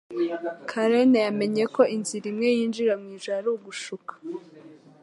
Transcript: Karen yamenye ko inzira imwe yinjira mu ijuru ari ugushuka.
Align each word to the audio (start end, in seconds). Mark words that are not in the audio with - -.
Karen 0.69 1.13
yamenye 1.25 1.63
ko 1.75 1.81
inzira 1.95 2.25
imwe 2.31 2.47
yinjira 2.57 2.93
mu 3.01 3.07
ijuru 3.15 3.35
ari 3.39 3.49
ugushuka. 3.55 4.13